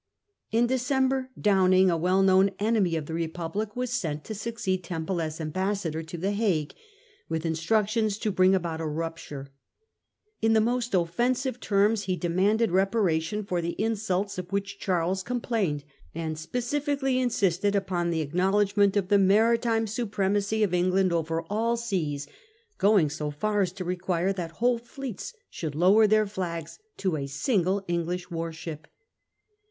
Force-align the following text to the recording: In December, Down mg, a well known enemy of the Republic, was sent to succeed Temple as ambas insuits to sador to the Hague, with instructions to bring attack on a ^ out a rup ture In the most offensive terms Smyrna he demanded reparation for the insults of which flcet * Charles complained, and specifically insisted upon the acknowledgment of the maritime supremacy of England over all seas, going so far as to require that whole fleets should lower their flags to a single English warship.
In 0.51 0.65
December, 0.65 1.29
Down 1.39 1.69
mg, 1.73 1.91
a 1.91 1.95
well 1.95 2.23
known 2.23 2.49
enemy 2.57 2.95
of 2.95 3.05
the 3.05 3.13
Republic, 3.13 3.75
was 3.75 3.93
sent 3.93 4.23
to 4.23 4.33
succeed 4.33 4.83
Temple 4.83 5.21
as 5.21 5.39
ambas 5.39 5.83
insuits 5.83 5.83
to 5.83 5.89
sador 5.91 6.07
to 6.07 6.17
the 6.17 6.31
Hague, 6.31 6.73
with 7.29 7.45
instructions 7.45 8.17
to 8.17 8.31
bring 8.31 8.55
attack 8.55 8.65
on 8.65 8.65
a 8.65 8.69
^ 8.69 8.73
out 8.73 8.81
a 8.81 8.87
rup 8.87 9.17
ture 9.19 9.49
In 10.41 10.53
the 10.53 10.59
most 10.59 10.95
offensive 10.95 11.59
terms 11.59 11.99
Smyrna 12.05 12.15
he 12.15 12.19
demanded 12.19 12.71
reparation 12.71 13.43
for 13.43 13.61
the 13.61 13.79
insults 13.79 14.39
of 14.39 14.51
which 14.51 14.77
flcet 14.79 14.79
* 14.79 14.79
Charles 14.79 15.21
complained, 15.21 15.83
and 16.15 16.35
specifically 16.35 17.19
insisted 17.19 17.75
upon 17.75 18.09
the 18.09 18.21
acknowledgment 18.21 18.97
of 18.97 19.09
the 19.09 19.19
maritime 19.19 19.85
supremacy 19.85 20.63
of 20.63 20.73
England 20.73 21.13
over 21.13 21.43
all 21.43 21.77
seas, 21.77 22.25
going 22.79 23.07
so 23.07 23.29
far 23.29 23.61
as 23.61 23.71
to 23.73 23.85
require 23.85 24.33
that 24.33 24.53
whole 24.53 24.79
fleets 24.79 25.35
should 25.51 25.75
lower 25.75 26.07
their 26.07 26.25
flags 26.25 26.79
to 26.97 27.15
a 27.15 27.27
single 27.27 27.85
English 27.87 28.31
warship. 28.31 28.87